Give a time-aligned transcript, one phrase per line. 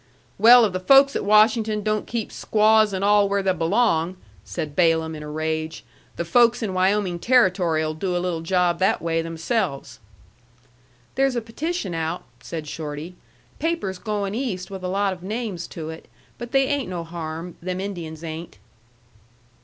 [0.39, 4.75] "Well, if the folks at Washington don't keep squaws and all where they belong," said
[4.75, 5.83] Balaam, in a rage,
[6.15, 9.99] "the folks in Wyoming Territory 'ill do a little job that way themselves."
[11.13, 13.15] "There's a petition out," said Shorty.
[13.59, 16.07] "Paper's goin' East with a lot of names to it.
[16.39, 18.57] But they ain't no harm, them Indians ain't."